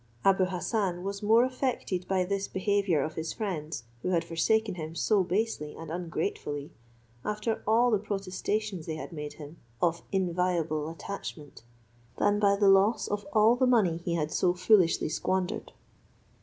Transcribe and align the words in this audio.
Abou 0.25 0.45
Hassan 0.45 1.03
was 1.03 1.21
more 1.21 1.43
affected 1.45 2.07
by 2.07 2.23
this 2.25 2.47
behaviour 2.47 3.03
of 3.03 3.13
his 3.13 3.33
friends, 3.33 3.83
who 4.01 4.09
had 4.09 4.23
forsaken 4.23 4.73
him 4.73 4.95
so 4.95 5.23
basely 5.23 5.75
and 5.75 5.91
ungratefully, 5.91 6.71
after 7.23 7.61
all 7.67 7.91
the 7.91 7.99
protestations 7.99 8.87
they 8.87 8.95
had 8.95 9.11
made 9.13 9.33
him, 9.33 9.57
of 9.79 10.01
inviolable 10.11 10.89
attachment, 10.89 11.61
than 12.17 12.39
by 12.39 12.55
the 12.55 12.67
loss 12.67 13.07
of 13.09 13.27
all 13.31 13.55
the 13.55 13.67
money 13.67 13.97
he 13.97 14.15
had 14.15 14.31
so 14.31 14.55
foolishly 14.55 15.07
squandered. 15.07 15.71